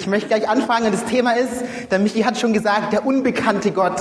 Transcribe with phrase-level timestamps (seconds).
[0.00, 4.00] Ich möchte gleich anfangen das Thema ist, der Michi hat schon gesagt, der unbekannte Gott.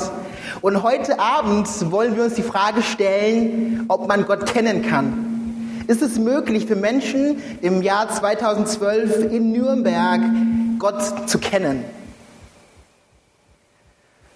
[0.61, 5.83] Und heute Abend wollen wir uns die Frage stellen, ob man Gott kennen kann.
[5.88, 10.21] Ist es möglich für Menschen im Jahr 2012 in Nürnberg
[10.79, 11.83] Gott zu kennen?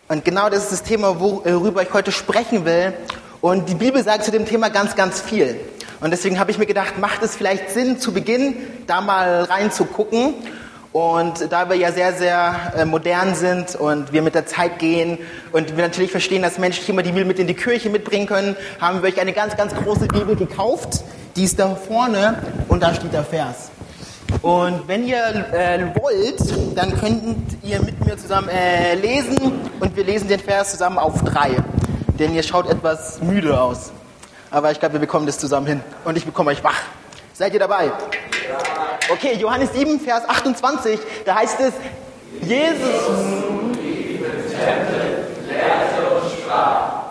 [0.10, 2.92] Und genau das ist das Thema, worüber ich heute sprechen will.
[3.40, 5.58] Und die Bibel sagt zu dem Thema ganz, ganz viel.
[6.02, 10.34] Und deswegen habe ich mir gedacht, macht es vielleicht Sinn, zu Beginn da mal reinzugucken.
[10.94, 15.18] Und da wir ja sehr, sehr äh, modern sind und wir mit der Zeit gehen
[15.52, 18.56] und wir natürlich verstehen, dass Menschen immer die Bibel mit in die Kirche mitbringen können,
[18.80, 21.04] haben wir euch eine ganz, ganz große Bibel gekauft.
[21.36, 22.38] Die ist da vorne
[22.68, 23.72] und da steht der Vers.
[24.44, 29.40] Und wenn ihr äh, wollt, dann könnt ihr mit mir zusammen äh, lesen
[29.80, 31.56] und wir lesen den Vers zusammen auf drei.
[32.20, 33.92] Denn ihr schaut etwas müde aus.
[34.52, 35.82] Aber ich glaube, wir bekommen das zusammen hin.
[36.06, 36.82] Und ich bekomme euch wach.
[37.34, 37.92] Seid ihr dabei?
[39.10, 41.74] Okay, Johannes 7, Vers 28, da heißt es,
[42.42, 43.54] Jesus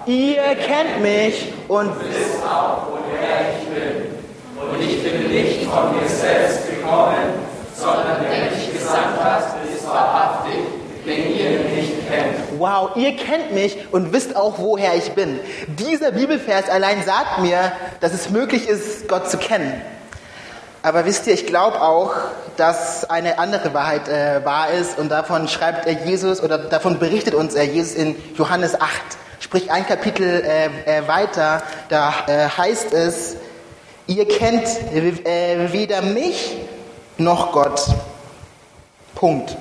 [0.07, 4.13] ihr kennt mich und wisst auch, woher ich bin.
[4.61, 7.35] Und ich bin nicht von mir selbst gekommen,
[7.75, 10.55] sondern der mich gesandt hat, ist wahrhaftig,
[11.07, 12.59] den ihr nicht kennt.
[12.59, 15.41] Wow, ihr kennt mich und wisst auch, woher ich bin.
[15.79, 19.83] Dieser Bibelvers allein sagt mir, dass es möglich ist, Gott zu kennen.
[20.83, 22.13] Aber wisst ihr, ich glaube auch,
[22.57, 27.35] dass eine andere Wahrheit äh, wahr ist und davon schreibt er Jesus oder davon berichtet
[27.35, 28.91] uns er Jesus in Johannes 8.
[29.39, 30.67] Sprich ein Kapitel äh,
[30.99, 33.37] äh, weiter, da äh, heißt es,
[34.09, 36.57] Ihr kennt äh, weder mich
[37.19, 37.81] noch Gott.
[39.15, 39.57] Punkt.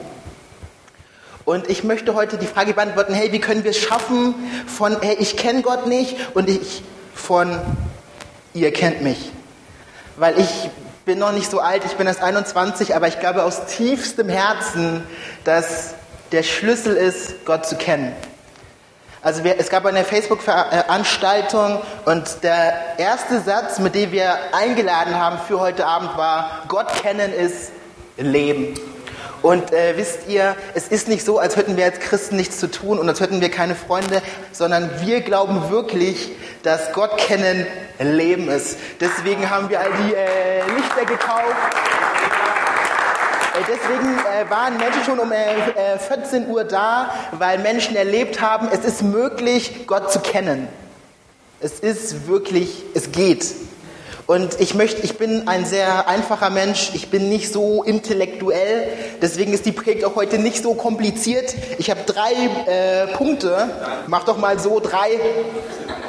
[1.45, 4.33] Und ich möchte heute die Frage beantworten, hey, wie können wir es schaffen
[4.65, 6.83] von, hey, ich kenne Gott nicht und ich
[7.13, 7.59] von,
[8.53, 9.31] ihr kennt mich.
[10.17, 10.69] Weil ich
[11.05, 15.03] bin noch nicht so alt, ich bin erst 21, aber ich glaube aus tiefstem Herzen,
[15.43, 15.95] dass
[16.31, 18.13] der Schlüssel ist, Gott zu kennen.
[19.23, 25.37] Also wir, es gab eine Facebook-Veranstaltung und der erste Satz, mit dem wir eingeladen haben
[25.47, 27.71] für heute Abend war, Gott kennen ist
[28.17, 28.73] Leben.
[29.41, 32.69] Und äh, wisst ihr, es ist nicht so, als hätten wir als Christen nichts zu
[32.69, 34.21] tun und als hätten wir keine Freunde,
[34.51, 36.31] sondern wir glauben wirklich,
[36.63, 37.65] dass Gott kennen
[37.99, 38.77] Leben ist.
[38.99, 41.55] Deswegen haben wir all die äh, Lichter gekauft.
[43.53, 45.31] Äh, deswegen äh, waren Menschen schon um
[46.07, 50.67] 14 äh, Uhr da, weil Menschen erlebt haben, es ist möglich, Gott zu kennen.
[51.59, 53.45] Es ist wirklich, es geht.
[54.31, 58.87] Und ich möchte, ich bin ein sehr einfacher Mensch, ich bin nicht so intellektuell,
[59.21, 61.55] deswegen ist die Predigt auch heute nicht so kompliziert.
[61.77, 62.33] Ich habe drei
[62.65, 63.69] äh, Punkte,
[64.07, 65.19] mach doch mal so drei,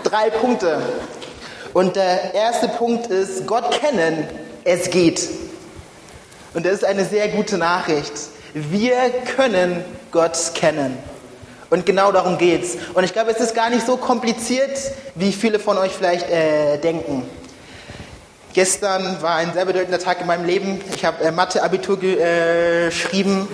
[0.03, 0.81] drei Punkte.
[1.73, 4.29] Und der erste Punkt ist, Gott kennen,
[4.65, 5.29] es geht.
[6.55, 8.13] Und das ist eine sehr gute Nachricht.
[8.53, 8.97] Wir
[9.37, 10.99] können Gott kennen.
[11.71, 12.77] Und genau darum geht's.
[12.93, 14.79] Und ich glaube, es ist gar nicht so kompliziert,
[15.15, 17.23] wie viele von euch vielleicht äh, denken.
[18.55, 20.79] Gestern war ein sehr bedeutender Tag in meinem Leben.
[20.95, 23.49] Ich habe äh, Mathe-Abitur äh, geschrieben.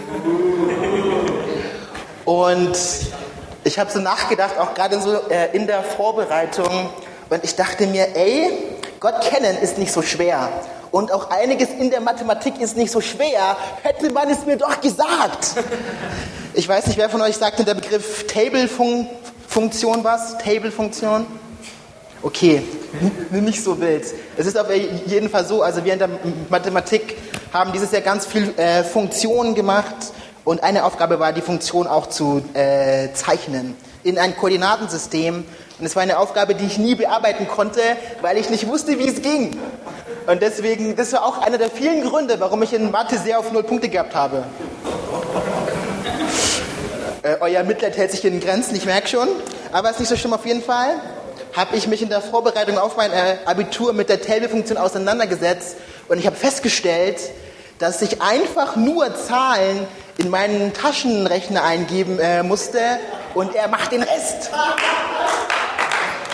[2.25, 2.77] Und
[3.63, 6.91] ich habe so nachgedacht, auch gerade so äh, in der Vorbereitung.
[7.31, 8.51] Und ich dachte mir, ey,
[8.99, 10.49] Gott kennen ist nicht so schwer.
[10.91, 13.57] Und auch einiges in der Mathematik ist nicht so schwer.
[13.85, 15.55] Hätte man es mir doch gesagt.
[16.55, 20.39] Ich weiß nicht, wer von euch sagt der Begriff Table-Funktion was?
[20.39, 21.25] Table-Funktion?
[22.21, 22.63] Okay,
[23.31, 24.05] nicht so wild.
[24.37, 24.67] Es ist auf
[25.07, 26.09] jeden Fall so, also wir in der
[26.49, 27.17] Mathematik
[27.53, 29.95] haben dieses Jahr ganz viel äh, Funktionen gemacht
[30.45, 35.45] und eine Aufgabe war, die Funktion auch zu äh, zeichnen in ein Koordinatensystem.
[35.79, 37.81] Und es war eine Aufgabe, die ich nie bearbeiten konnte,
[38.21, 39.57] weil ich nicht wusste, wie es ging.
[40.27, 43.53] Und deswegen, das war auch einer der vielen Gründe, warum ich in Mathe sehr auf
[43.53, 44.43] null Punkte gehabt habe.
[47.23, 49.29] Äh, euer Mitleid hält sich in Grenzen, ich merke schon.
[49.71, 50.97] Aber es ist nicht so schlimm auf jeden Fall.
[51.55, 55.77] Habe ich mich in der Vorbereitung auf mein äh, Abitur mit der Table-Funktion auseinandergesetzt
[56.09, 57.19] und ich habe festgestellt,
[57.79, 62.81] dass ich einfach nur Zahlen in meinen Taschenrechner eingeben äh, musste
[63.35, 64.51] und er macht den Rest.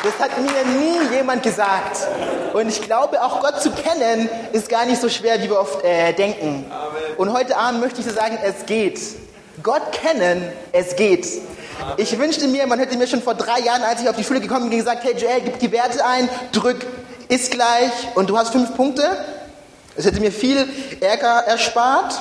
[0.02, 2.06] Das hat mir nie jemand gesagt.
[2.52, 5.82] Und ich glaube, auch Gott zu kennen, ist gar nicht so schwer, wie wir oft
[5.82, 6.70] äh, denken.
[7.16, 9.00] Und heute Abend möchte ich dir sagen, es geht.
[9.62, 11.26] Gott kennen, es geht.
[11.96, 14.40] Ich wünschte mir, man hätte mir schon vor drei Jahren, als ich auf die Schule
[14.40, 16.84] gekommen bin, gesagt, hey Joel, gib die Werte ein, drück
[17.28, 19.04] ist gleich und du hast fünf Punkte.
[19.96, 20.68] Es hätte mir viel
[21.00, 22.20] Ärger erspart.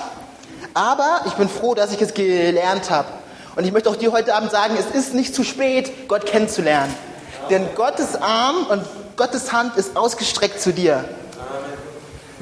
[0.73, 3.07] Aber ich bin froh, dass ich es gelernt habe.
[3.55, 6.94] Und ich möchte auch dir heute Abend sagen, es ist nicht zu spät, Gott kennenzulernen.
[7.50, 8.83] Denn Gottes Arm und
[9.15, 11.05] Gottes Hand ist ausgestreckt zu dir.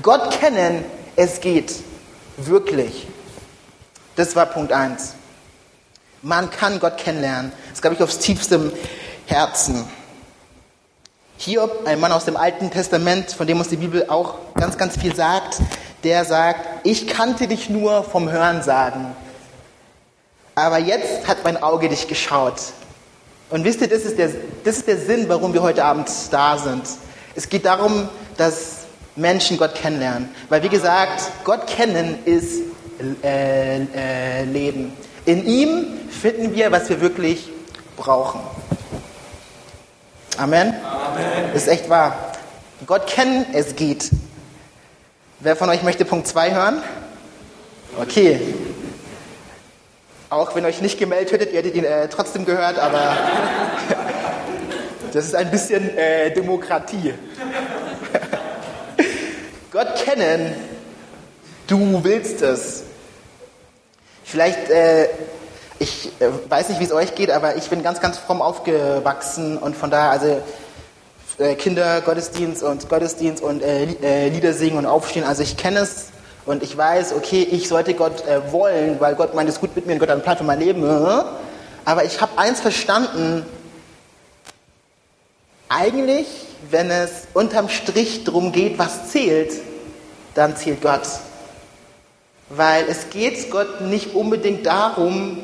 [0.01, 0.85] Gott kennen,
[1.15, 1.73] es geht.
[2.37, 3.07] Wirklich.
[4.15, 5.15] Das war Punkt 1.
[6.21, 7.51] Man kann Gott kennenlernen.
[7.71, 8.71] Das glaube ich aufs tiefste
[9.25, 9.85] Herzen.
[11.38, 14.97] Hiob, ein Mann aus dem Alten Testament, von dem uns die Bibel auch ganz, ganz
[14.97, 15.57] viel sagt,
[16.03, 19.07] der sagt, ich kannte dich nur vom Hörensagen.
[20.53, 22.62] Aber jetzt hat mein Auge dich geschaut.
[23.50, 24.29] Und wisst ihr, das ist, der,
[24.63, 26.83] das ist der Sinn, warum wir heute Abend da sind.
[27.33, 28.07] Es geht darum,
[28.38, 28.81] dass
[29.15, 30.29] Menschen Gott kennenlernen.
[30.50, 32.62] Weil, wie gesagt, Gott kennen ist
[33.23, 34.94] äh, äh, Leben.
[35.25, 37.50] In ihm finden wir, was wir wirklich
[37.95, 38.41] brauchen.
[40.38, 40.73] Amen.
[40.83, 41.53] Amen.
[41.53, 42.33] Ist echt wahr.
[42.88, 44.09] Gott kennen, es geht.
[45.39, 46.83] Wer von euch möchte Punkt 2 hören?
[48.00, 48.39] Okay.
[50.29, 53.18] Auch wenn euch nicht gemeldet hättet, ihr hättet ihn äh, trotzdem gehört, aber
[55.13, 57.13] das ist ein bisschen äh, Demokratie.
[59.71, 60.56] Gott kennen,
[61.68, 62.83] du willst es.
[64.31, 65.10] Vielleicht, äh,
[65.78, 69.57] ich äh, weiß nicht, wie es euch geht, aber ich bin ganz, ganz fromm aufgewachsen
[69.57, 70.42] und von daher, also
[71.38, 76.12] äh, Kindergottesdienst und Gottesdienst und äh, äh, Lieder singen und aufstehen, also ich kenne es
[76.45, 79.86] und ich weiß, okay, ich sollte Gott äh, wollen, weil Gott meint es gut mit
[79.86, 80.81] mir und Gott hat einen Plan für mein Leben.
[81.83, 83.45] Aber ich habe eins verstanden,
[85.68, 86.25] eigentlich,
[86.69, 89.51] wenn es unterm Strich darum geht, was zählt,
[90.36, 91.01] dann zählt Gott.
[92.56, 95.38] Weil es geht Gott nicht unbedingt darum,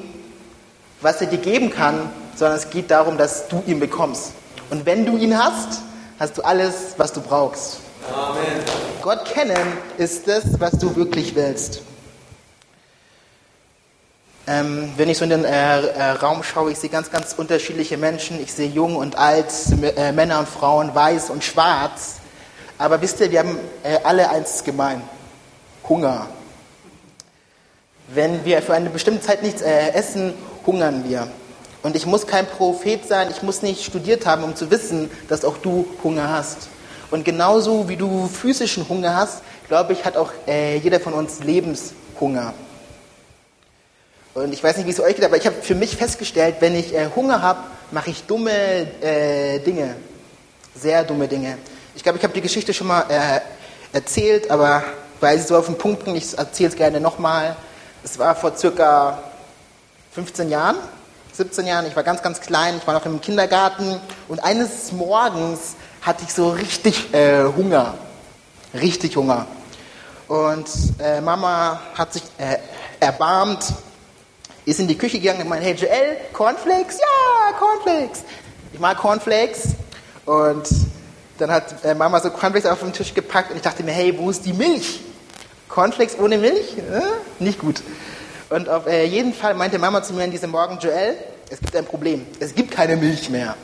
[1.02, 4.34] was er dir geben kann, sondern es geht darum, dass du ihn bekommst.
[4.70, 5.82] Und wenn du ihn hast,
[6.20, 7.80] hast du alles, was du brauchst.
[8.14, 8.64] Amen.
[9.02, 11.82] Gott kennen ist das, was du wirklich willst.
[14.50, 17.98] Ähm, wenn ich so in den äh, äh, Raum schaue, ich sehe ganz, ganz unterschiedliche
[17.98, 18.42] Menschen.
[18.42, 19.52] Ich sehe jung und alt,
[19.82, 22.16] äh, Männer und Frauen, weiß und schwarz.
[22.78, 25.02] Aber wisst ihr, wir haben äh, alle eins gemein.
[25.88, 26.28] Hunger.
[28.08, 30.34] Wenn wir für eine bestimmte Zeit nichts äh, essen,
[30.66, 31.28] hungern wir.
[31.84, 35.46] Und ich muss kein Prophet sein, ich muss nicht studiert haben, um zu wissen, dass
[35.46, 36.70] auch du Hunger hast.
[37.12, 41.40] Und genauso wie du physischen Hunger hast, glaube ich, hat auch äh, jeder von uns
[41.40, 42.54] Lebenshunger.
[44.34, 46.76] Und ich weiß nicht, wie es euch geht, aber ich habe für mich festgestellt, wenn
[46.76, 47.60] ich äh, Hunger habe,
[47.92, 48.52] mache ich dumme
[49.02, 49.96] äh, Dinge.
[50.76, 51.58] Sehr dumme Dinge.
[51.96, 53.40] Ich glaube, ich habe die Geschichte schon mal äh,
[53.94, 54.84] erzählt, aber
[55.20, 57.56] weil sie so auf den Punkt bringt, ich erzähle es gerne nochmal.
[58.04, 59.20] Es war vor circa
[60.12, 60.78] 15 Jahren,
[61.34, 65.76] 17 Jahren, ich war ganz, ganz klein, ich war noch im Kindergarten und eines Morgens
[66.02, 67.96] hatte ich so richtig äh, Hunger.
[68.74, 69.46] Richtig Hunger.
[70.28, 70.68] Und
[71.00, 72.58] äh, Mama hat sich äh,
[73.00, 73.66] erbarmt,
[74.66, 76.98] ist in die Küche gegangen und meinte, hey Joel, Cornflakes?
[76.98, 78.24] Ja, Cornflakes.
[78.74, 79.76] Ich mag Cornflakes.
[80.26, 80.68] Und
[81.38, 84.18] dann hat äh, Mama so Cornflakes auf den Tisch gepackt und ich dachte mir, hey,
[84.18, 85.02] wo ist die Milch?
[85.78, 86.78] Cornflakes ohne Milch?
[86.78, 87.82] Äh, nicht gut.
[88.50, 91.16] Und auf äh, jeden Fall meinte Mama zu mir an diesem Morgen, Joel,
[91.50, 92.26] es gibt ein Problem.
[92.40, 93.56] Es gibt keine Milch mehr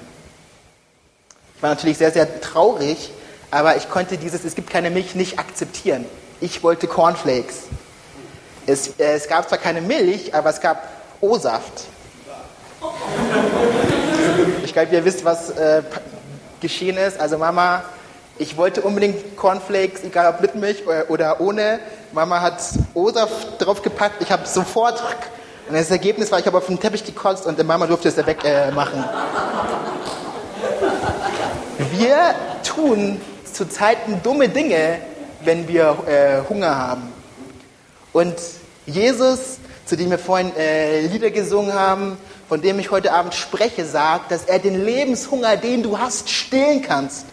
[1.64, 3.12] war natürlich sehr, sehr traurig,
[3.50, 6.06] aber ich konnte dieses Es gibt keine Milch nicht akzeptieren.
[6.42, 7.64] Ich wollte Cornflakes.
[8.68, 10.86] Es, äh, es gab zwar keine Milch, aber es gab
[11.22, 11.86] O-Saft.
[14.66, 15.84] Ich glaube, ihr wisst, was äh,
[16.60, 17.18] geschehen ist.
[17.18, 17.86] Also Mama,
[18.38, 21.80] ich wollte unbedingt Cornflakes, egal ob mit Milch oder ohne.
[22.14, 22.62] Mama hat
[22.94, 24.22] O-Saft draufgepackt.
[24.22, 25.04] Ich habe sofort
[25.68, 29.04] und das Ergebnis war, ich habe auf den Teppich gekotzt und Mama durfte es wegmachen.
[31.80, 33.20] Äh, wir tun
[33.52, 35.00] zu Zeiten dumme Dinge,
[35.42, 37.14] wenn wir äh, Hunger haben.
[38.12, 38.36] Und
[38.86, 42.18] Jesus, zu dem wir vorhin äh, Lieder gesungen haben,
[42.48, 46.82] von dem ich heute Abend spreche, sagt, dass er den Lebenshunger, den du hast, stillen
[46.82, 47.26] kannst.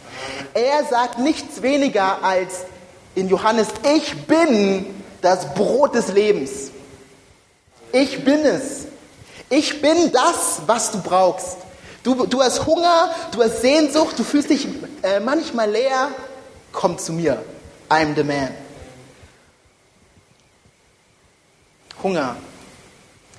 [0.55, 2.65] Er sagt nichts weniger als
[3.15, 4.87] in Johannes, ich bin
[5.21, 6.71] das Brot des Lebens.
[7.93, 8.87] Ich bin es.
[9.49, 11.59] Ich bin das, was du brauchst.
[12.03, 14.67] Du, du hast Hunger, du hast Sehnsucht, du fühlst dich
[15.03, 16.09] äh, manchmal leer.
[16.73, 17.43] Komm zu mir.
[17.89, 18.55] I'm the man.
[22.03, 22.37] Hunger.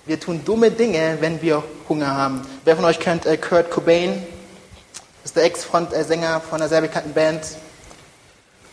[0.05, 2.41] Wir tun dumme Dinge, wenn wir Hunger haben.
[2.65, 4.21] Wer von euch kennt äh, Kurt Cobain?
[5.23, 7.43] Ist der Ex-Frontsänger von einer sehr bekannten Band.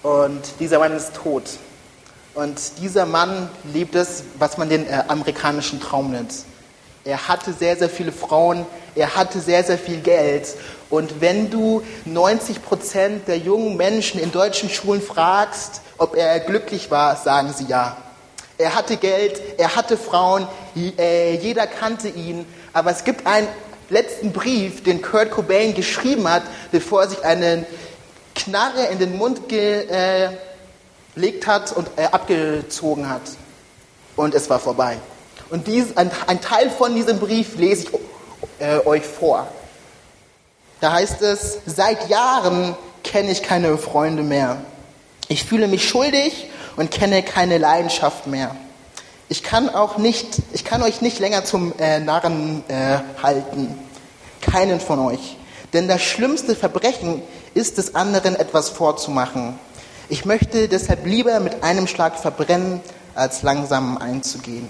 [0.08, 1.42] Und dieser Mann ist tot.
[2.34, 6.32] Und dieser Mann lebt es, was man den äh, amerikanischen Traum nennt.
[7.04, 10.48] Er hatte sehr, sehr viele Frauen, er hatte sehr, sehr viel Geld.
[10.88, 16.90] Und wenn du 90 Prozent der jungen Menschen in deutschen Schulen fragst, ob er glücklich
[16.90, 17.98] war, sagen sie ja.
[18.56, 22.46] Er hatte Geld, er hatte Frauen, äh, jeder kannte ihn.
[22.72, 23.48] Aber es gibt einen
[23.90, 27.66] letzten Brief, den Kurt Cobain geschrieben hat, bevor er sich eine
[28.38, 33.23] Knarre in den Mund gelegt hat und äh, abgezogen hat.
[34.16, 34.99] Und es war vorbei.
[35.50, 37.90] Und dies, ein, ein Teil von diesem Brief lese ich
[38.59, 39.49] äh, euch vor.
[40.80, 44.59] Da heißt es, seit Jahren kenne ich keine Freunde mehr.
[45.28, 48.54] Ich fühle mich schuldig und kenne keine Leidenschaft mehr.
[49.28, 53.78] Ich kann auch nicht, ich kann euch nicht länger zum äh, Narren äh, halten.
[54.40, 55.37] Keinen von euch.
[55.73, 57.23] Denn das schlimmste Verbrechen
[57.58, 59.58] ist es anderen etwas vorzumachen.
[60.08, 62.80] Ich möchte deshalb lieber mit einem Schlag verbrennen,
[63.16, 64.68] als langsam einzugehen.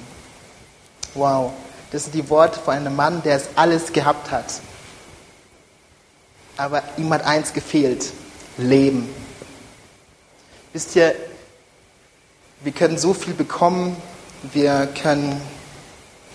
[1.13, 1.53] Wow,
[1.93, 4.47] das sind die Worte von einem Mann, der es alles gehabt hat.
[6.57, 8.11] Aber ihm hat eins gefehlt,
[8.57, 9.07] Leben.
[10.73, 11.15] Wisst ihr,
[12.63, 13.97] wir können so viel bekommen,
[14.55, 15.39] wir können,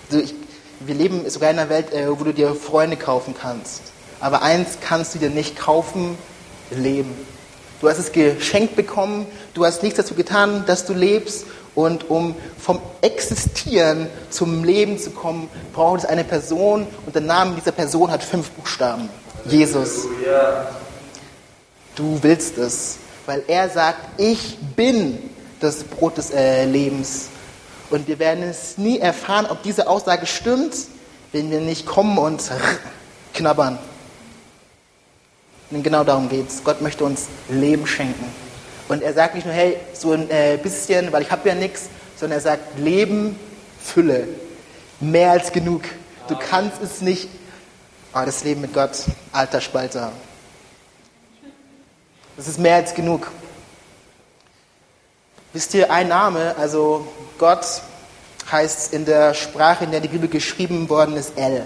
[0.09, 3.81] wir leben sogar in einer Welt, äh, wo du dir Freunde kaufen kannst.
[4.19, 6.15] Aber eins kannst du dir nicht kaufen,
[6.77, 7.13] Leben.
[7.81, 11.45] Du hast es geschenkt bekommen, du hast nichts dazu getan, dass du lebst.
[11.75, 17.55] Und um vom Existieren zum Leben zu kommen, braucht es eine Person und der Name
[17.55, 19.09] dieser Person hat fünf Buchstaben.
[19.45, 20.05] Jesus.
[21.95, 25.17] Du willst es, weil er sagt, ich bin
[25.59, 27.29] das Brot des äh, Lebens.
[27.89, 30.73] Und wir werden es nie erfahren, ob diese Aussage stimmt,
[31.31, 32.41] wenn wir nicht kommen und
[33.33, 33.79] knabbern.
[35.73, 36.63] Und genau darum geht es.
[36.63, 38.25] Gott möchte uns Leben schenken.
[38.89, 41.89] Und er sagt nicht nur, hey, so ein äh, bisschen, weil ich habe ja nichts,
[42.15, 43.35] sondern er sagt, Leben,
[43.81, 44.27] Fülle.
[44.99, 45.81] Mehr als genug.
[46.27, 47.27] Du kannst es nicht.
[48.13, 48.91] Oh, das Leben mit Gott,
[49.31, 50.11] alter Spalter.
[52.37, 53.31] Das ist mehr als genug.
[55.53, 57.07] Wisst ihr, ein Name, also
[57.39, 57.65] Gott
[58.51, 61.63] heißt in der Sprache, in der die Bibel geschrieben worden ist, El.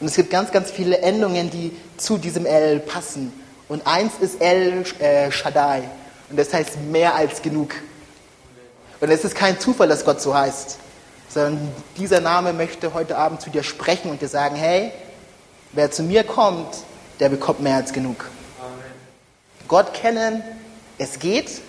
[0.00, 3.32] Und es gibt ganz, ganz viele Endungen, die zu diesem El passen.
[3.68, 5.82] Und eins ist El äh, Shaddai.
[6.30, 7.74] Und das heißt mehr als genug.
[9.00, 10.78] Und es ist kein Zufall, dass Gott so heißt,
[11.28, 14.92] sondern dieser Name möchte heute Abend zu dir sprechen und dir sagen, hey,
[15.72, 16.78] wer zu mir kommt,
[17.20, 18.28] der bekommt mehr als genug.
[18.60, 18.72] Amen.
[19.68, 20.42] Gott kennen,
[20.98, 21.60] es geht,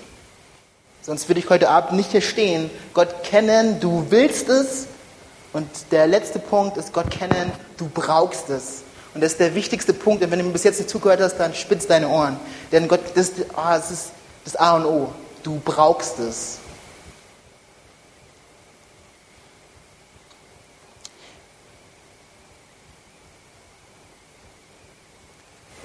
[1.02, 2.70] sonst würde ich heute Abend nicht hier stehen.
[2.94, 4.88] Gott kennen, du willst es.
[5.54, 8.84] Und der letzte Punkt ist Gott kennen, du brauchst es.
[9.14, 10.24] Und das ist der wichtigste Punkt.
[10.24, 12.40] Und wenn du mir bis jetzt nicht zugehört hast, dann spitz deine Ohren.
[12.72, 14.12] Denn Gott, das, oh, das ist
[14.46, 15.14] das A und O.
[15.44, 16.60] Du brauchst es.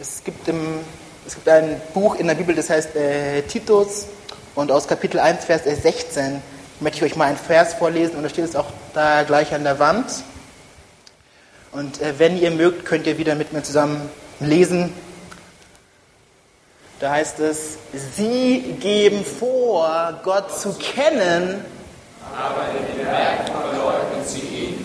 [0.00, 0.81] Es gibt, im,
[1.26, 4.07] es gibt ein Buch in der Bibel, das heißt äh, Titus,
[4.54, 6.43] und aus Kapitel 1, Vers 16
[6.81, 9.64] möchte ich euch mal einen Vers vorlesen, und da steht es auch da gleich an
[9.64, 10.07] der Wand.
[11.75, 14.93] Und äh, wenn ihr mögt, könnt ihr wieder mit mir zusammen lesen.
[17.00, 17.78] Da heißt es,
[18.14, 21.64] sie geben vor, Gott zu kennen.
[22.33, 24.85] Aber in den Werken verleugnen sie ihn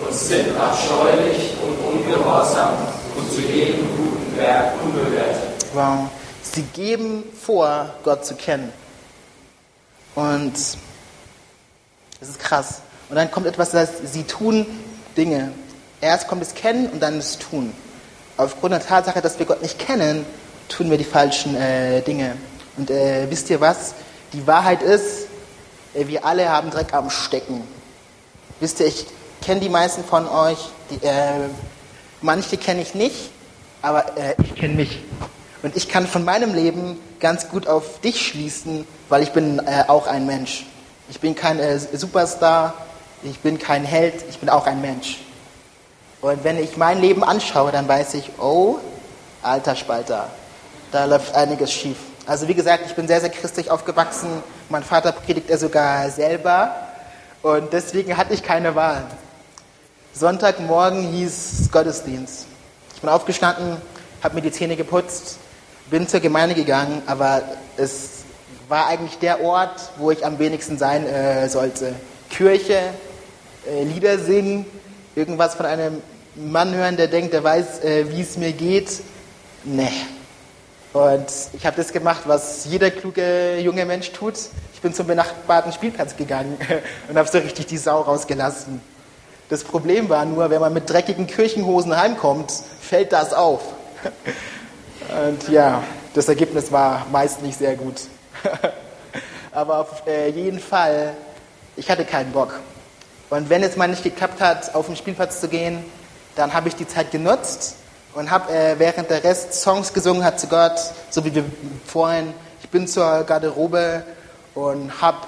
[0.00, 2.74] und sind abscheulich und ungehorsam
[3.16, 5.66] und zu jedem guten Werk unbewertet.
[5.74, 6.08] Wow.
[6.42, 8.72] Sie geben vor, Gott zu kennen.
[10.14, 10.76] Und es
[12.20, 12.80] ist krass.
[13.08, 14.66] Und dann kommt etwas, das heißt, sie tun
[15.16, 15.52] Dinge.
[16.00, 17.72] Erst kommt das Kennen und dann das Tun.
[18.36, 20.24] Aufgrund der Tatsache, dass wir Gott nicht kennen,
[20.68, 22.36] tun wir die falschen äh, Dinge.
[22.76, 23.94] Und äh, wisst ihr was?
[24.32, 25.26] Die Wahrheit ist,
[25.94, 27.62] äh, wir alle haben Dreck am Stecken.
[28.60, 29.06] Wisst ihr, ich
[29.42, 30.58] kenne die meisten von euch,
[30.90, 31.48] die, äh,
[32.22, 33.30] manche kenne ich nicht,
[33.82, 35.00] aber äh, ich kenne mich.
[35.64, 39.84] Und ich kann von meinem Leben ganz gut auf dich schließen, weil ich bin äh,
[39.88, 40.66] auch ein Mensch.
[41.10, 41.58] Ich bin kein
[41.92, 42.74] Superstar,
[43.24, 45.18] ich bin kein Held, ich bin auch ein Mensch.
[46.20, 48.78] Und wenn ich mein Leben anschaue, dann weiß ich, oh,
[49.42, 50.28] alter Spalter,
[50.90, 51.96] da läuft einiges schief.
[52.26, 54.42] Also wie gesagt, ich bin sehr, sehr christlich aufgewachsen.
[54.68, 56.74] Mein Vater predigt er sogar selber.
[57.42, 59.04] Und deswegen hatte ich keine Wahl.
[60.12, 62.46] Sonntagmorgen hieß Gottesdienst.
[62.94, 63.76] Ich bin aufgestanden,
[64.22, 65.38] habe mir die Zähne geputzt,
[65.88, 67.42] bin zur Gemeinde gegangen, aber
[67.76, 68.24] es
[68.68, 71.94] war eigentlich der Ort, wo ich am wenigsten sein äh, sollte.
[72.28, 72.80] Kirche,
[73.66, 74.66] äh, Lieder singen,
[75.14, 76.02] irgendwas von einem
[76.34, 78.88] Mann hören, der denkt, der weiß, äh, wie es mir geht.
[79.64, 79.90] Nee.
[80.92, 84.34] Und ich habe das gemacht, was jeder kluge junge Mensch tut.
[84.72, 86.56] Ich bin zum benachbarten Spielplatz gegangen
[87.08, 88.80] und habe so richtig die Sau rausgelassen.
[89.48, 93.62] Das Problem war nur, wenn man mit dreckigen Kirchenhosen heimkommt, fällt das auf.
[95.26, 98.02] Und ja, das Ergebnis war meist nicht sehr gut.
[99.52, 101.14] Aber auf äh, jeden Fall,
[101.76, 102.60] ich hatte keinen Bock.
[103.30, 105.84] Und wenn es mal nicht geklappt hat, auf den Spielplatz zu gehen,
[106.34, 107.76] dann habe ich die Zeit genutzt
[108.14, 110.78] und habe, äh, während der Rest Songs gesungen hat zu Gott,
[111.10, 111.44] so wie wir
[111.86, 112.32] vorhin,
[112.62, 114.02] ich bin zur Garderobe
[114.54, 115.18] und habe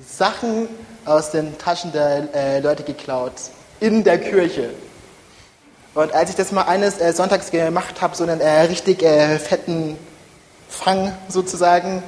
[0.00, 0.68] Sachen
[1.04, 3.32] aus den Taschen der äh, Leute geklaut.
[3.80, 4.70] In der Kirche.
[5.94, 9.38] Und als ich das mal eines äh, Sonntags gemacht habe, so einen äh, richtig äh,
[9.38, 9.98] fetten
[10.68, 12.02] Fang sozusagen,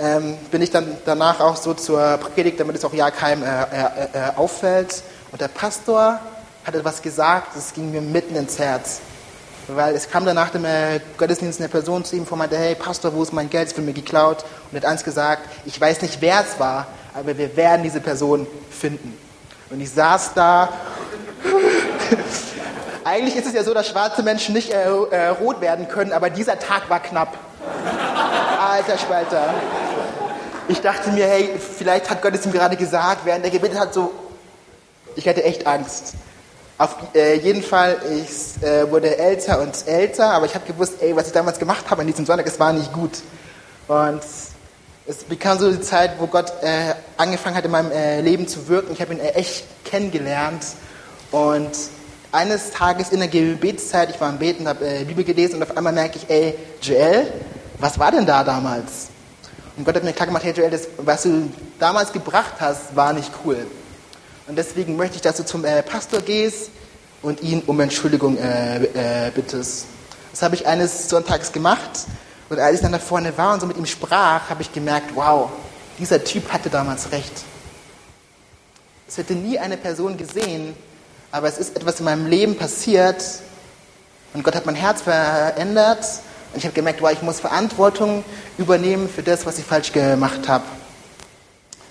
[0.00, 3.46] ähm, bin ich dann danach auch so zur Predigt, damit es auch ja keinem äh,
[3.46, 3.64] äh,
[4.12, 5.02] äh, auffällt.
[5.30, 6.18] Und der Pastor
[6.64, 9.00] hat etwas gesagt, das ging mir mitten ins Herz.
[9.68, 12.74] Weil es kam dann nach dem äh, Gottesdienst eine Person zu ihm und meinte, hey
[12.74, 13.68] Pastor, wo ist mein Geld?
[13.68, 14.44] Es wird mir geklaut.
[14.70, 18.46] Und hat eins gesagt, ich weiß nicht, wer es war, aber wir werden diese Person
[18.70, 19.16] finden.
[19.68, 20.70] Und ich saß da.
[23.04, 26.30] Eigentlich ist es ja so, dass schwarze Menschen nicht äh, äh, rot werden können, aber
[26.30, 27.36] dieser Tag war knapp.
[28.60, 29.54] Alter Spalter.
[30.70, 33.92] Ich dachte mir, hey, vielleicht hat Gott es ihm gerade gesagt, während er gebetet hat,
[33.92, 34.12] so,
[35.16, 36.14] ich hatte echt Angst.
[36.78, 41.16] Auf äh, jeden Fall, ich äh, wurde älter und älter, aber ich habe gewusst, ey,
[41.16, 43.10] was ich damals gemacht habe an diesem Sonntag, es war nicht gut.
[43.88, 44.22] Und
[45.08, 48.68] es bekam so die Zeit, wo Gott äh, angefangen hat, in meinem äh, Leben zu
[48.68, 48.92] wirken.
[48.92, 50.64] Ich habe ihn äh, echt kennengelernt.
[51.32, 51.72] Und
[52.30, 55.76] eines Tages in der Gebetszeit, ich war am Beten, habe äh, Bibel gelesen und auf
[55.76, 57.26] einmal merke ich, ey, Joel,
[57.78, 59.09] was war denn da damals?
[59.80, 63.14] Und Gott hat mir klar gemacht, hey Joel, das, was du damals gebracht hast, war
[63.14, 63.66] nicht cool.
[64.46, 66.68] Und deswegen möchte ich, dass du zum äh, Pastor gehst
[67.22, 68.76] und ihn um Entschuldigung äh,
[69.28, 69.86] äh, bittest.
[70.32, 72.00] Das habe ich eines Sonntags gemacht.
[72.50, 75.12] Und als ich dann da vorne war und so mit ihm sprach, habe ich gemerkt,
[75.14, 75.48] wow,
[75.98, 77.32] dieser Typ hatte damals recht.
[79.08, 80.74] Es hätte nie eine Person gesehen,
[81.32, 83.24] aber es ist etwas in meinem Leben passiert
[84.34, 86.04] und Gott hat mein Herz verändert
[86.52, 88.24] und ich habe gemerkt, wow, ich muss Verantwortung
[88.58, 90.64] übernehmen für das, was ich falsch gemacht habe.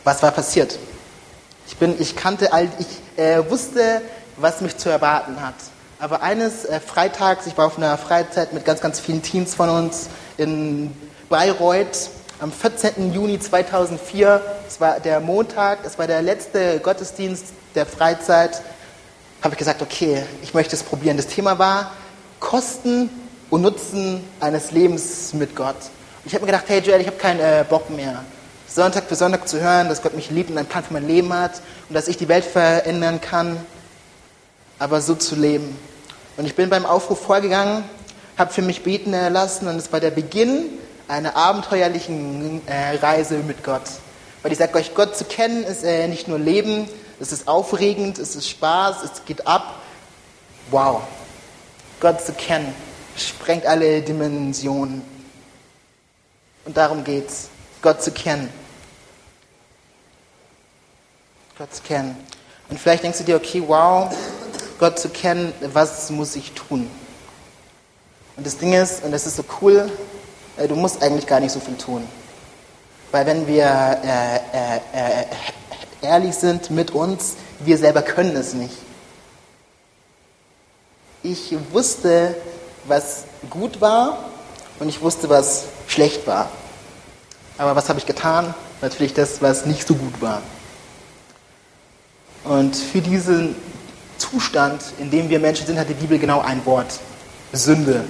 [0.04, 0.78] Was war passiert?
[1.68, 4.02] Ich, bin, ich kannte all, ich äh, wusste,
[4.38, 5.56] was mich zu erwarten hat.
[6.00, 9.70] Aber eines äh, Freitags, ich war auf einer Freizeit mit ganz, ganz vielen Teams von
[9.70, 10.94] uns in
[11.30, 13.14] Bayreuth am 14.
[13.14, 14.42] Juni 2004.
[14.68, 18.62] Es war der Montag, es war der letzte Gottesdienst der Freizeit.
[19.42, 21.18] Habe ich gesagt, okay, ich möchte es probieren.
[21.18, 21.92] Das Thema war
[22.40, 23.10] Kosten
[23.50, 25.76] und Nutzen eines Lebens mit Gott.
[26.26, 28.24] Ich habe mir gedacht, hey Joel, ich habe keinen äh, Bock mehr.
[28.68, 31.34] Sonntag für Sonntag zu hören, dass Gott mich liebt und einen Plan für mein Leben
[31.34, 33.60] hat und dass ich die Welt verändern kann,
[34.78, 35.76] aber so zu leben.
[36.38, 37.84] Und ich bin beim Aufruf vorgegangen,
[38.38, 40.66] habe für mich beten lassen und es war der Beginn
[41.08, 43.82] einer abenteuerlichen äh, Reise mit Gott.
[44.44, 46.88] Weil ich sage euch, Gott zu kennen ist äh, nicht nur Leben,
[47.20, 49.82] es ist aufregend, es ist Spaß, es geht ab.
[50.70, 51.02] Wow.
[52.00, 52.74] Gott zu kennen
[53.22, 55.02] sprengt alle Dimensionen.
[56.66, 57.50] Und darum geht's,
[57.82, 58.50] Gott zu kennen.
[61.58, 62.16] Gott zu kennen.
[62.70, 64.14] Und vielleicht denkst du dir, okay, wow,
[64.80, 66.90] Gott zu kennen, was muss ich tun?
[68.38, 69.92] Und das Ding ist, und das ist so cool,
[70.58, 72.08] äh, du musst eigentlich gar nicht so viel tun.
[73.12, 75.26] Weil wenn wir äh, äh, äh,
[76.02, 78.78] ehrlich sind mit uns, wir selber können es nicht.
[81.24, 82.36] Ich wusste,
[82.90, 84.26] was gut war
[84.80, 86.50] und ich wusste, was schlecht war.
[87.58, 88.54] Aber was habe ich getan?
[88.82, 90.42] Natürlich das, was nicht so gut war.
[92.46, 93.56] Und für diesen
[94.18, 97.00] Zustand, in dem wir Menschen sind, hat die Bibel genau ein Wort.
[97.52, 98.04] Sünde.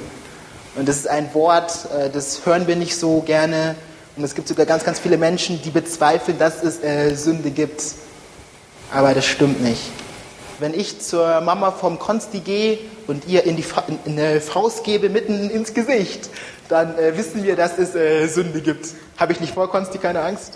[0.76, 3.76] Und das ist ein Wort, äh, das hören wir nicht so gerne.
[4.16, 7.82] Und es gibt sogar ganz, ganz viele Menschen, die bezweifeln, dass es äh, Sünde gibt.
[8.92, 9.82] Aber das stimmt nicht.
[10.60, 14.84] Wenn ich zur Mama vom Konsti gehe und ihr in die Fa in eine Faust
[14.84, 16.30] gebe mitten ins Gesicht,
[16.68, 18.88] dann äh, wissen wir, dass es äh, Sünde gibt.
[19.18, 20.54] Habe ich nicht vor, Konsti, keine Angst.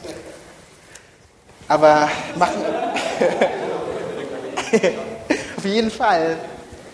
[1.67, 2.63] Aber machen.
[5.57, 6.37] Auf jeden Fall.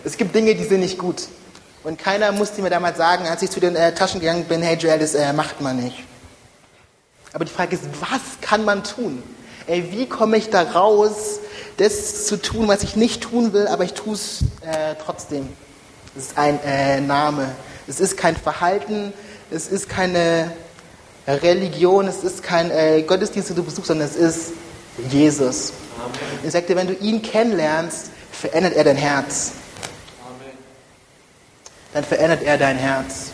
[0.02, 1.28] Es gibt Dinge, die sind nicht gut.
[1.84, 4.76] Und keiner musste mir damals sagen, als ich zu den äh, Taschen gegangen bin, hey
[4.76, 5.98] Joel, das äh, macht man nicht.
[7.34, 9.22] Aber die Frage ist, was kann man tun?
[9.66, 11.40] Ey, wie komme ich da raus,
[11.76, 15.48] das zu tun, was ich nicht tun will, aber ich tue es äh, trotzdem?
[16.16, 17.50] Es ist ein äh, Name.
[17.86, 19.12] Es ist kein Verhalten.
[19.50, 20.52] Es ist keine
[21.26, 22.06] Religion.
[22.06, 24.52] Es ist kein äh, Gottesdienst, den du besuchst, sondern es ist
[25.10, 25.72] Jesus.
[25.98, 26.12] Amen.
[26.42, 29.52] Ich sagte, wenn du ihn kennenlernst, verändert er dein Herz.
[30.26, 30.56] Amen.
[31.94, 33.30] Dann verändert er dein Herz.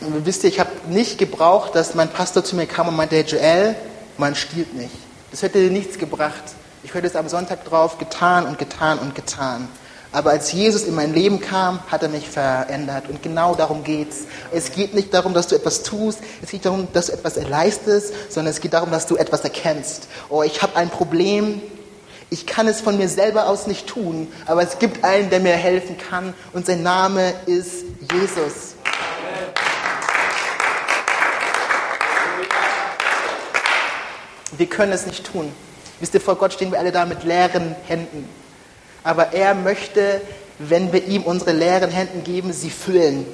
[0.00, 3.24] Wisst ihr, ich habe nicht gebraucht, dass mein Pastor zu mir kam und meinte, hey
[3.24, 3.76] Joel,
[4.18, 4.94] man stiehlt nicht.
[5.30, 6.42] Das hätte nichts gebracht.
[6.82, 9.68] Ich hätte es am Sonntag drauf getan und getan und getan.
[10.12, 13.08] Aber als Jesus in mein Leben kam, hat er mich verändert.
[13.08, 14.18] Und genau darum geht's.
[14.52, 16.20] Es geht nicht darum, dass du etwas tust.
[16.40, 20.06] Es geht darum, dass du etwas leistest, sondern es geht darum, dass du etwas erkennst.
[20.28, 21.60] Oh, ich habe ein Problem.
[22.30, 25.52] Ich kann es von mir selber aus nicht tun, aber es gibt einen, der mir
[25.52, 26.32] helfen kann.
[26.52, 28.73] Und sein Name ist Jesus.
[34.56, 35.50] Wir können es nicht tun.
[36.00, 38.28] Wisst ihr, vor Gott stehen wir alle da mit leeren Händen.
[39.02, 40.20] Aber er möchte,
[40.58, 43.26] wenn wir ihm unsere leeren Händen geben, sie füllen.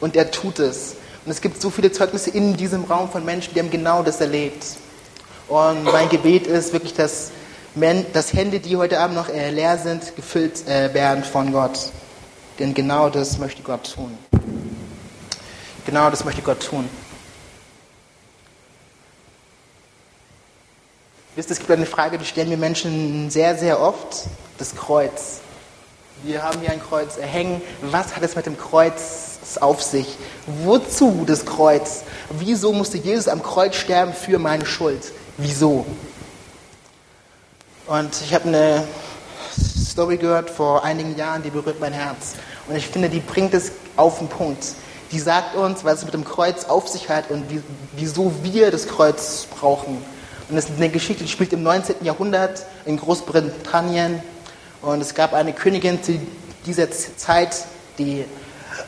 [0.00, 0.96] Und er tut es.
[1.24, 4.20] Und es gibt so viele Zeugnisse in diesem Raum von Menschen, die haben genau das
[4.20, 4.64] erlebt.
[5.48, 7.30] Und mein Gebet ist wirklich, dass,
[8.12, 11.90] dass Hände, die heute Abend noch äh, leer sind, gefüllt äh, werden von Gott.
[12.58, 14.16] Denn genau das möchte Gott tun.
[15.84, 16.88] Genau das möchte Gott tun.
[21.36, 24.24] Wisst ihr, es gibt eine Frage, die stellen mir Menschen sehr, sehr oft.
[24.56, 25.40] Das Kreuz.
[26.22, 27.60] Wir haben hier ein Kreuz hängen.
[27.82, 30.16] Was hat es mit dem Kreuz auf sich?
[30.46, 32.04] Wozu das Kreuz?
[32.30, 35.12] Wieso musste Jesus am Kreuz sterben für meine Schuld?
[35.36, 35.84] Wieso?
[37.86, 38.84] Und ich habe eine
[39.78, 42.36] Story gehört vor einigen Jahren, die berührt mein Herz.
[42.66, 44.68] Und ich finde, die bringt es auf den Punkt.
[45.12, 47.62] Die sagt uns, was es mit dem Kreuz auf sich hat und wie,
[47.94, 50.02] wieso wir das Kreuz brauchen.
[50.48, 51.96] Und das ist eine Geschichte, die spielt im 19.
[52.02, 54.22] Jahrhundert in Großbritannien.
[54.82, 56.20] Und es gab eine Königin zu
[56.66, 57.64] dieser Zeit,
[57.98, 58.24] die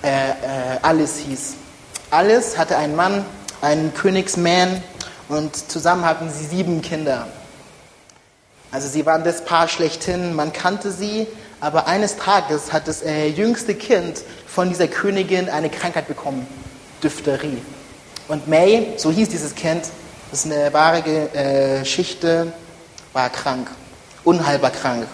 [0.02, 0.32] äh, äh,
[0.82, 1.54] Alice hieß.
[2.10, 3.24] Alice hatte einen Mann,
[3.60, 4.82] einen Königsman,
[5.28, 7.26] und zusammen hatten sie sieben Kinder.
[8.70, 11.26] Also sie waren das Paar schlechthin, man kannte sie,
[11.60, 16.46] aber eines Tages hat das äh, jüngste Kind von dieser Königin eine Krankheit bekommen,
[17.02, 17.62] Diphtherie.
[18.28, 19.82] Und May, so hieß dieses Kind,
[20.30, 22.52] das ist eine wahre äh, Geschichte,
[23.12, 23.70] war krank,
[24.24, 25.06] unheilbar krank.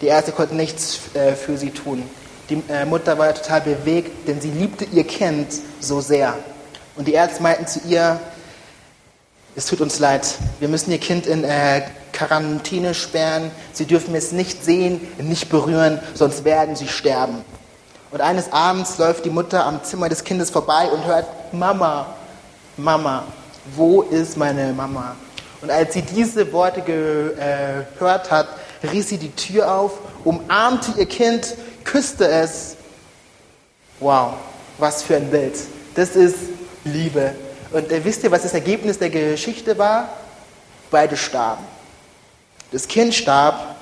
[0.00, 2.02] Die Ärzte konnten nichts äh, für sie tun.
[2.50, 5.48] Die äh, Mutter war total bewegt, denn sie liebte ihr Kind
[5.80, 6.34] so sehr.
[6.96, 8.20] Und die Ärzte meinten zu ihr,
[9.56, 10.26] es tut uns leid,
[10.58, 11.44] wir müssen ihr Kind in
[12.12, 17.44] Quarantäne sperren, sie dürfen es nicht sehen, nicht berühren, sonst werden sie sterben.
[18.12, 22.06] Und eines Abends läuft die Mutter am Zimmer des Kindes vorbei und hört, Mama,
[22.82, 23.24] Mama,
[23.76, 25.16] wo ist meine Mama?
[25.62, 28.48] Und als sie diese Worte gehört äh, hat,
[28.82, 29.92] riss sie die Tür auf,
[30.24, 32.76] umarmte ihr Kind, küsste es.
[34.00, 34.34] Wow,
[34.78, 35.54] was für ein Bild.
[35.94, 36.36] Das ist
[36.84, 37.34] Liebe.
[37.72, 40.08] Und äh, wisst ihr, was das Ergebnis der Geschichte war?
[40.90, 41.64] Beide starben.
[42.72, 43.76] Das Kind starb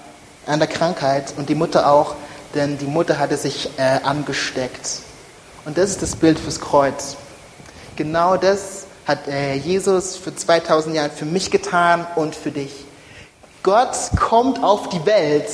[0.46, 2.16] an der Krankheit und die Mutter auch,
[2.54, 5.00] denn die Mutter hatte sich äh, angesteckt.
[5.64, 7.16] Und das ist das Bild fürs Kreuz.
[7.96, 8.77] Genau das
[9.08, 12.72] hat äh, Jesus für 2000 Jahre für mich getan und für dich.
[13.62, 15.48] Gott kommt auf die Welt,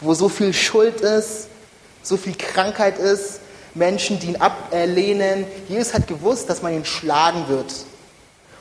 [0.00, 1.48] wo so viel Schuld ist,
[2.02, 3.40] so viel Krankheit ist,
[3.72, 5.46] Menschen, die ihn ablehnen.
[5.66, 7.72] Jesus hat gewusst, dass man ihn schlagen wird.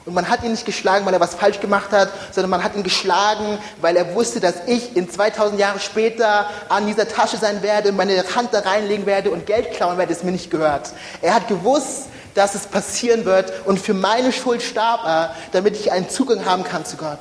[0.06, 2.76] Und man hat ihn nicht geschlagen, weil er was falsch gemacht hat, sondern man hat
[2.76, 7.62] ihn geschlagen, weil er wusste, dass ich in 2000 Jahren später an dieser Tasche sein
[7.62, 10.92] werde, meine Hand da reinlegen werde und Geld klauen werde, das mir nicht gehört.
[11.22, 15.92] Er hat gewusst, dass es passieren wird und für meine Schuld starb er, damit ich
[15.92, 17.20] einen Zugang haben kann zu Gott.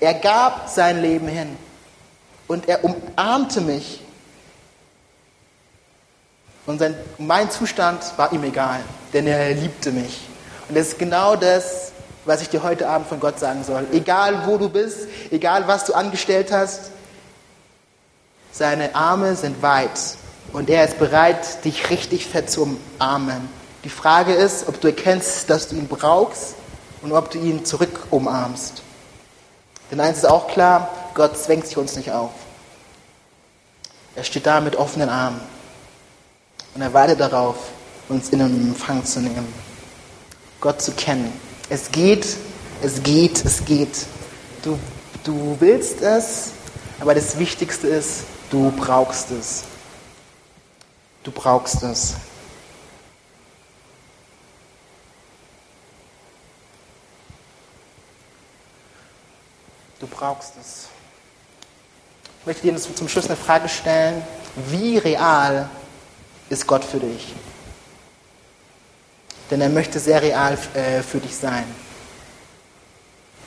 [0.00, 1.56] Er gab sein Leben hin
[2.46, 4.02] und er umarmte mich.
[6.66, 8.80] Und sein, mein Zustand war ihm egal,
[9.12, 10.20] denn er liebte mich.
[10.68, 11.92] Und das ist genau das,
[12.26, 13.86] was ich dir heute Abend von Gott sagen soll.
[13.92, 16.90] Egal wo du bist, egal was du angestellt hast,
[18.52, 20.16] seine Arme sind weit
[20.52, 23.57] und er ist bereit, dich richtig fett zu umarmen.
[23.84, 26.54] Die Frage ist, ob du erkennst, dass du ihn brauchst
[27.02, 28.82] und ob du ihn zurück umarmst.
[29.90, 32.32] Denn eins ist auch klar, Gott zwängt sich uns nicht auf.
[34.16, 35.40] Er steht da mit offenen Armen
[36.74, 37.56] und er wartet darauf,
[38.08, 39.52] uns in Empfang zu nehmen.
[40.60, 41.32] Gott zu kennen.
[41.68, 42.26] Es geht,
[42.82, 44.06] es geht, es geht.
[44.62, 44.78] Du,
[45.22, 46.50] du willst es,
[47.00, 49.64] aber das Wichtigste ist, du brauchst es.
[51.22, 52.14] Du brauchst es.
[60.00, 60.88] Du brauchst es.
[62.40, 64.22] Ich möchte dir zum Schluss eine Frage stellen.
[64.68, 65.68] Wie real
[66.48, 67.34] ist Gott für dich?
[69.50, 71.64] Denn er möchte sehr real äh, für dich sein.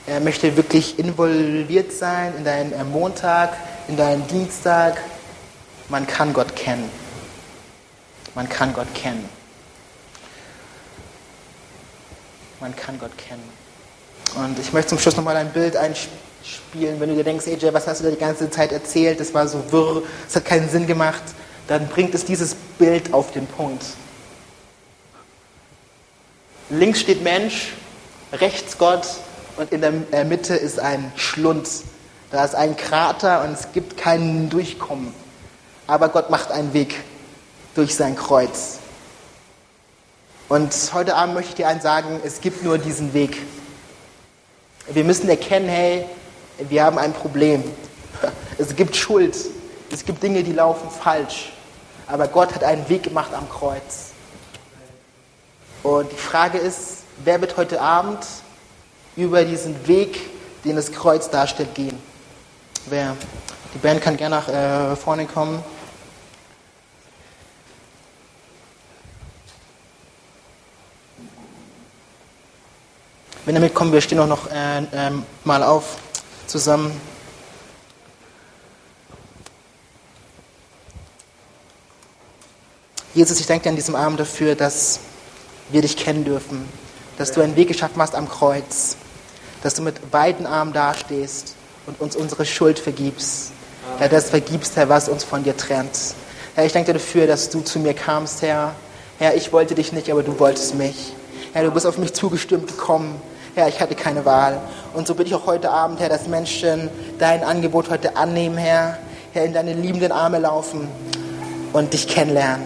[0.07, 3.55] Er möchte wirklich involviert sein in deinen äh, Montag,
[3.87, 5.01] in deinen Dienstag.
[5.89, 6.89] Man kann Gott kennen.
[8.35, 9.27] Man kann Gott kennen.
[12.59, 13.49] Man kann Gott kennen.
[14.35, 17.73] Und ich möchte zum Schluss nochmal ein Bild einspielen spielen, wenn du dir denkst, AJ,
[17.73, 20.69] was hast du da die ganze Zeit erzählt, das war so wirr, es hat keinen
[20.69, 21.23] Sinn gemacht,
[21.67, 23.83] dann bringt es dieses Bild auf den Punkt.
[26.69, 27.73] Links steht Mensch,
[28.33, 29.07] rechts Gott
[29.57, 31.67] und in der äh, Mitte ist ein Schlund.
[32.31, 35.13] Da ist ein Krater und es gibt keinen Durchkommen.
[35.85, 36.95] Aber Gott macht einen Weg
[37.75, 38.79] durch sein Kreuz.
[40.47, 43.37] Und heute Abend möchte ich dir eins sagen, es gibt nur diesen Weg.
[44.89, 46.05] Wir müssen erkennen, hey,
[46.69, 47.63] wir haben ein Problem.
[48.57, 49.35] Es gibt Schuld.
[49.91, 51.51] Es gibt Dinge, die laufen falsch.
[52.07, 54.11] Aber Gott hat einen Weg gemacht am Kreuz.
[55.83, 58.19] Und die Frage ist, wer wird heute Abend
[59.15, 60.19] über diesen Weg,
[60.63, 61.97] den das Kreuz darstellt, gehen?
[62.87, 63.15] Wer?
[63.73, 65.63] Die Band kann gerne nach äh, vorne kommen.
[73.45, 75.11] Wenn ihr mitkommt, wir stehen auch noch äh, äh,
[75.43, 75.97] mal auf
[76.51, 76.91] zusammen.
[83.13, 84.99] Jesus, ich danke dir an diesem Abend dafür, dass
[85.69, 86.67] wir dich kennen dürfen,
[87.17, 88.97] dass du einen Weg geschaffen hast am Kreuz,
[89.63, 91.55] dass du mit beiden Armen dastehst
[91.87, 93.51] und uns unsere Schuld vergibst.
[93.97, 95.97] Herr, das vergibst, Herr, was uns von dir trennt.
[96.55, 98.75] Herr, ich danke dir dafür, dass du zu mir kamst, Herr.
[99.19, 101.13] Herr, ich wollte dich nicht, aber du wolltest mich.
[101.53, 103.21] Herr, du bist auf mich zugestimmt gekommen.
[103.55, 104.59] Herr, ich hatte keine Wahl.
[104.93, 108.97] Und so bitte ich auch heute Abend, Herr, dass Menschen dein Angebot heute annehmen, Herr.
[109.33, 110.87] Herr, in deine liebenden Arme laufen
[111.73, 112.65] und dich kennenlernen.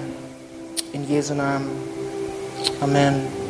[0.94, 1.70] In Jesu Namen.
[2.82, 3.45] Amen.